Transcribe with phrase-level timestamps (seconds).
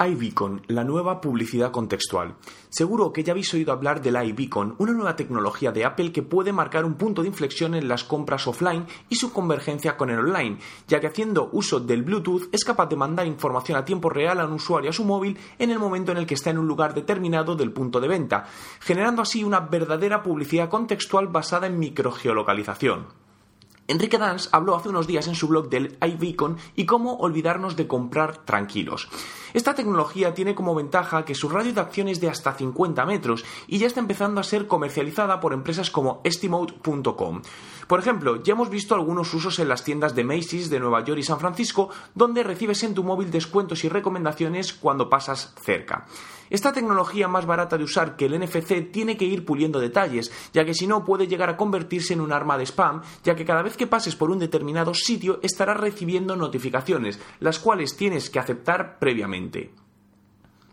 [0.00, 2.34] iBeacon, la nueva publicidad contextual.
[2.70, 6.54] Seguro que ya habéis oído hablar del iBeacon, una nueva tecnología de Apple que puede
[6.54, 10.56] marcar un punto de inflexión en las compras offline y su convergencia con el online,
[10.88, 14.46] ya que haciendo uso del Bluetooth es capaz de mandar información a tiempo real a
[14.46, 16.94] un usuario a su móvil en el momento en el que está en un lugar
[16.94, 18.46] determinado del punto de venta,
[18.80, 23.29] generando así una verdadera publicidad contextual basada en microgeolocalización.
[23.90, 27.88] Enrique Dance habló hace unos días en su blog del iBeacon y cómo olvidarnos de
[27.88, 29.08] comprar tranquilos.
[29.52, 33.44] Esta tecnología tiene como ventaja que su radio de acción es de hasta 50 metros
[33.66, 37.42] y ya está empezando a ser comercializada por empresas como Estimate.com.
[37.88, 41.18] Por ejemplo, ya hemos visto algunos usos en las tiendas de Macy's de Nueva York
[41.18, 46.06] y San Francisco, donde recibes en tu móvil descuentos y recomendaciones cuando pasas cerca.
[46.50, 50.64] Esta tecnología más barata de usar que el NFC tiene que ir puliendo detalles, ya
[50.64, 53.62] que si no puede llegar a convertirse en un arma de spam, ya que cada
[53.62, 58.98] vez que pases por un determinado sitio estarás recibiendo notificaciones, las cuales tienes que aceptar
[58.98, 59.70] previamente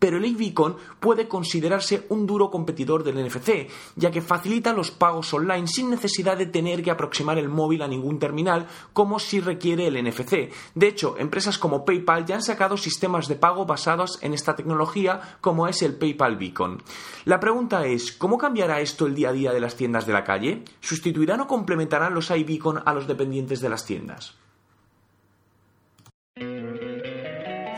[0.00, 5.32] pero el iBeacon puede considerarse un duro competidor del NFC, ya que facilita los pagos
[5.32, 9.86] online sin necesidad de tener que aproximar el móvil a ningún terminal, como si requiere
[9.86, 10.50] el NFC.
[10.74, 15.38] De hecho, empresas como PayPal ya han sacado sistemas de pago basados en esta tecnología,
[15.40, 16.82] como es el PayPal Beacon.
[17.26, 20.24] La pregunta es, ¿cómo cambiará esto el día a día de las tiendas de la
[20.24, 20.64] calle?
[20.80, 24.39] ¿Sustituirán o complementarán los iBeacon a los dependientes de las tiendas?